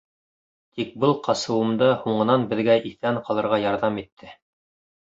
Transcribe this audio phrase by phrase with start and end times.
[0.77, 4.35] Тик был ҡасыуым да һуңынан беҙгә иҫән ҡалырға ярҙам итте.